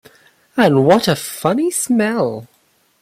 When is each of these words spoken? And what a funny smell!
And 0.57 0.87
what 0.87 1.07
a 1.07 1.15
funny 1.15 1.69
smell! 1.69 2.47